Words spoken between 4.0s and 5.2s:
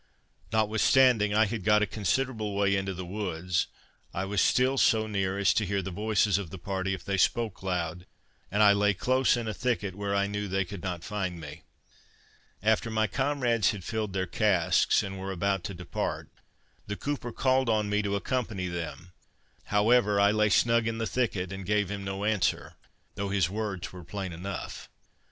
I was still so